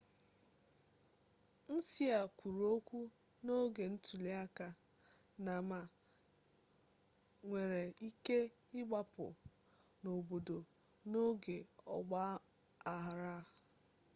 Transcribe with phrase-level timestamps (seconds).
[1.69, 2.99] hsieh kwuru okwu
[3.43, 4.67] n'oge ntuliaka
[5.45, 5.81] na ma
[7.45, 8.39] nwere ike
[8.79, 9.25] ịgbapụ
[10.01, 10.59] n'obodo
[11.09, 11.57] n'oge
[11.95, 12.21] ọgba
[12.93, 13.37] aghara